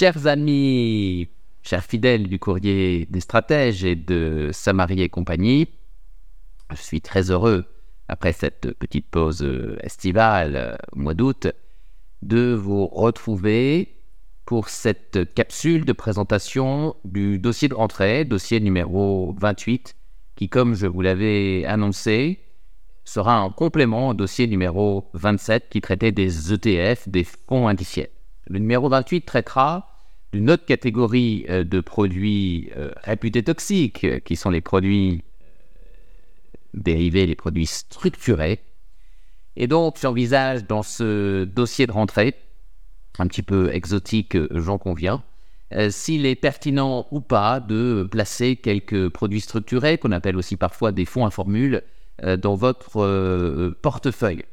[0.00, 1.28] Chers amis,
[1.62, 5.68] chers fidèles du courrier des stratèges et de Samarie et compagnie,
[6.70, 7.66] je suis très heureux,
[8.08, 9.46] après cette petite pause
[9.82, 11.48] estivale euh, au mois d'août,
[12.22, 14.00] de vous retrouver
[14.46, 19.96] pour cette capsule de présentation du dossier de rentrée, dossier numéro 28,
[20.34, 22.40] qui, comme je vous l'avais annoncé,
[23.04, 28.08] sera un complément au dossier numéro 27 qui traitait des ETF, des fonds indiciels.
[28.46, 29.89] Le numéro 28 traitera
[30.32, 35.24] d'une autre catégorie euh, de produits euh, réputés toxiques, euh, qui sont les produits
[36.74, 38.60] dérivés, les produits structurés.
[39.56, 42.34] Et donc, j'envisage dans ce dossier de rentrée,
[43.18, 45.22] un petit peu exotique, j'en conviens,
[45.90, 51.04] s'il est pertinent ou pas de placer quelques produits structurés, qu'on appelle aussi parfois des
[51.04, 51.82] fonds à formule,
[52.38, 54.44] dans votre portefeuille.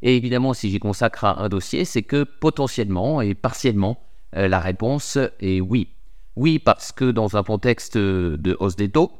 [0.00, 4.05] Et évidemment, si j'y consacre un dossier, c'est que potentiellement et partiellement,
[4.36, 5.88] la réponse est oui.
[6.36, 9.10] Oui, parce que dans un contexte de hausse des taux,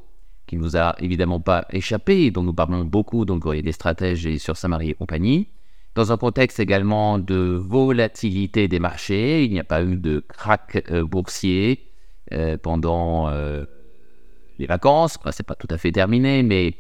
[0.47, 3.73] qui ne nous a évidemment pas échappé, dont nous parlons beaucoup dans le courrier des
[3.73, 5.49] stratèges et sur Samarie et compagnie,
[5.95, 10.85] dans un contexte également de volatilité des marchés, il n'y a pas eu de crack
[10.91, 11.87] euh, boursier
[12.33, 13.31] euh, pendant
[14.59, 16.75] les vacances, Ce c'est pas tout à fait terminé, mais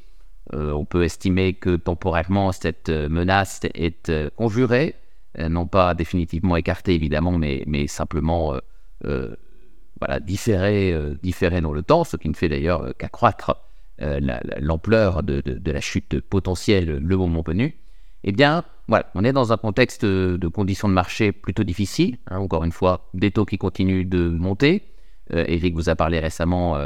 [0.52, 4.94] on peut estimer que temporairement cette menace est conjurée.
[5.38, 8.58] Euh, non pas définitivement écarté évidemment, mais, simplement euh,
[9.04, 9.36] euh,
[10.00, 10.92] voilà, différé,
[11.60, 13.56] dans le temps, ce qui ne fait d'ailleurs qu'accroître
[13.98, 17.76] l'ampleur de, la chute potentielle le moment venu,
[18.24, 22.18] eh bien, voilà, on est dans un contexte de conditions de marché plutôt difficiles.
[22.28, 24.82] Hein, encore une fois, des taux qui continuent de monter.
[25.30, 26.78] Eric vous a parlé récemment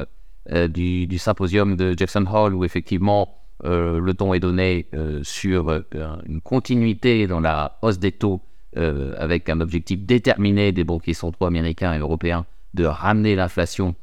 [0.50, 5.82] du, du, symposium de Jackson Hall où effectivement le ton est donné euh, sur euh,
[6.26, 8.40] une continuité dans la hausse des taux
[8.76, 13.96] avec un objectif déterminé des banquiers centraux américains et européens de ramener l'inflation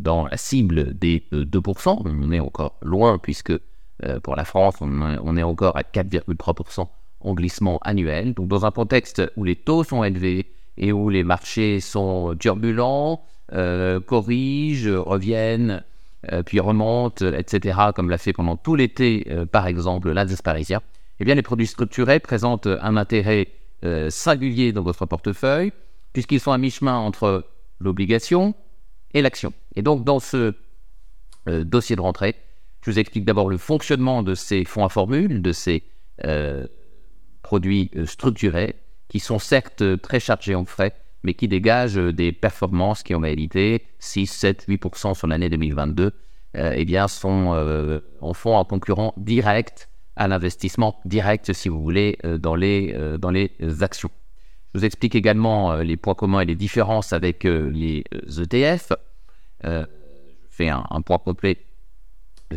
[0.00, 2.02] dans la cible des 2%.
[2.04, 3.52] On est encore loin puisque
[4.24, 6.88] pour la France, on, est encore à 4,3%
[7.20, 8.34] en glissement annuel.
[8.34, 13.22] Donc dans un contexte où les taux sont élevés et où les marchés sont turbulents,
[14.06, 15.80] corrigent, reviennent, euh,
[16.46, 20.80] puis remonte, etc., comme l'a fait pendant tout l'été, euh, par exemple, l'indice parisien,
[21.20, 23.48] eh bien, les produits structurés présentent un intérêt
[23.84, 25.72] euh, singulier dans votre portefeuille,
[26.12, 27.46] puisqu'ils sont à mi-chemin entre
[27.80, 28.54] l'obligation
[29.12, 29.52] et l'action.
[29.74, 30.54] Et donc, dans ce
[31.46, 32.36] dossier de rentrée,
[32.80, 35.84] je vous explique d'abord le fonctionnement de ces fonds à formule, de ces
[37.42, 38.76] produits structurés,
[39.08, 43.20] qui sont certes très chargés en frais, mais qui dégage euh, des performances qui en
[43.20, 46.12] réalité 6, 7, 8% sur l'année 2022,
[46.56, 51.82] euh, eh bien, sont euh, en font un concurrent direct à l'investissement direct, si vous
[51.82, 54.12] voulez, dans, les, dans les actions.
[54.72, 58.92] Je vous explique également les points communs et les différences avec les ETF.
[59.64, 59.84] je
[60.50, 61.66] fais un, point complet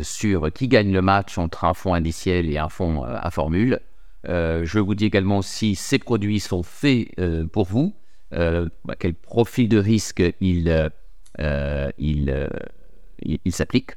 [0.02, 3.80] sur qui gagne le match entre un fonds indiciel et un fonds à formule.
[4.24, 7.08] je vous dis également si ces produits sont faits
[7.50, 7.92] pour vous.
[8.34, 10.88] Euh, bah, quel profil de risque il, euh,
[11.40, 12.48] euh, il,
[13.22, 13.92] il, s'applique.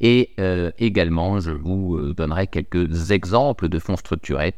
[0.00, 0.34] Et
[0.78, 4.54] également, je vous donnerai quelques exemples de fonds structurés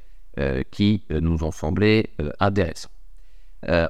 [0.71, 2.10] qui nous ont semblé
[2.41, 2.91] intéressants.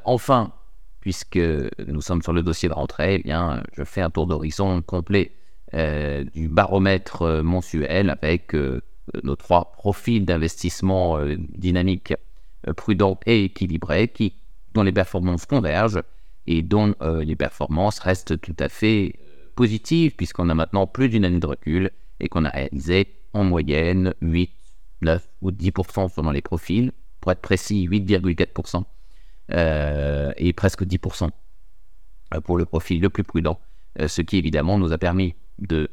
[0.04, 0.53] enfin,
[1.00, 4.82] puisque nous sommes sur le dossier de rentrée, eh bien, je fais un tour d'horizon
[4.82, 5.32] complet
[5.72, 8.54] du baromètre mensuel avec
[9.22, 12.12] nos trois profils d'investissement dynamique,
[12.76, 14.34] prudent et équilibré qui
[14.76, 16.03] dont les performances convergent
[16.47, 21.09] et dont euh, les performances restent tout à fait euh, positives, puisqu'on a maintenant plus
[21.09, 24.50] d'une année de recul et qu'on a réalisé en moyenne 8,
[25.00, 26.92] 9 ou 10% selon les profils.
[27.20, 28.84] Pour être précis, 8,4%
[29.53, 31.31] euh, et presque 10%
[32.44, 33.59] pour le profil le plus prudent,
[34.06, 35.88] ce qui évidemment nous a permis de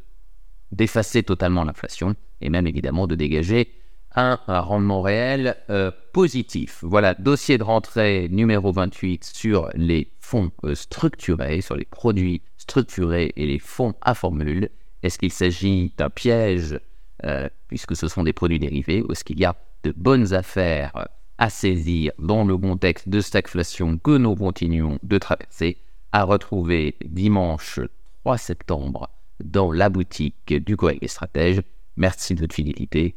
[0.72, 3.72] d'effacer totalement l'inflation et même évidemment de dégager
[4.16, 6.80] un, rendement réel euh, positif.
[6.84, 13.34] Voilà, dossier de rentrée numéro 28 sur les fonds euh, structurés, sur les produits structurés
[13.36, 14.70] et les fonds à formule.
[15.02, 16.80] Est-ce qu'il s'agit d'un piège,
[17.26, 21.08] euh, puisque ce sont des produits dérivés, ou est-ce qu'il y a de bonnes affaires
[21.38, 25.78] à saisir dans le contexte de stagflation que nous continuons de traverser,
[26.12, 27.80] à retrouver dimanche
[28.24, 29.10] 3 septembre
[29.44, 31.62] dans la boutique du Coec Stratège.
[31.98, 33.16] Merci de votre fidélité